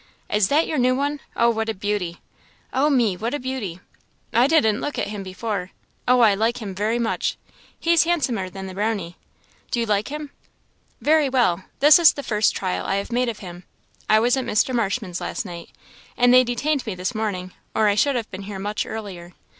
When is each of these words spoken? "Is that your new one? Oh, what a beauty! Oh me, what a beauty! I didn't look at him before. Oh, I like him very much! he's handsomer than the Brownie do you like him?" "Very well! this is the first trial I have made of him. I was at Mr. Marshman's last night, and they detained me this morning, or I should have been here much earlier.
"Is 0.31 0.47
that 0.47 0.65
your 0.65 0.79
new 0.79 0.95
one? 0.95 1.19
Oh, 1.35 1.51
what 1.51 1.69
a 1.69 1.75
beauty! 1.75 2.17
Oh 2.73 2.89
me, 2.89 3.15
what 3.15 3.35
a 3.35 3.39
beauty! 3.39 3.79
I 4.33 4.47
didn't 4.47 4.81
look 4.81 4.97
at 4.97 5.09
him 5.09 5.21
before. 5.21 5.69
Oh, 6.07 6.21
I 6.21 6.33
like 6.33 6.59
him 6.59 6.73
very 6.73 6.97
much! 6.97 7.37
he's 7.79 8.03
handsomer 8.03 8.49
than 8.49 8.65
the 8.65 8.73
Brownie 8.73 9.15
do 9.69 9.79
you 9.79 9.85
like 9.85 10.07
him?" 10.07 10.31
"Very 11.01 11.29
well! 11.29 11.65
this 11.81 11.99
is 11.99 12.13
the 12.13 12.23
first 12.23 12.55
trial 12.55 12.83
I 12.87 12.95
have 12.95 13.11
made 13.11 13.29
of 13.29 13.45
him. 13.45 13.63
I 14.09 14.19
was 14.19 14.35
at 14.35 14.43
Mr. 14.45 14.73
Marshman's 14.73 15.21
last 15.21 15.45
night, 15.45 15.69
and 16.17 16.33
they 16.33 16.43
detained 16.43 16.83
me 16.87 16.95
this 16.95 17.13
morning, 17.13 17.53
or 17.75 17.87
I 17.87 17.93
should 17.93 18.15
have 18.15 18.31
been 18.31 18.41
here 18.49 18.57
much 18.57 18.87
earlier. 18.87 19.33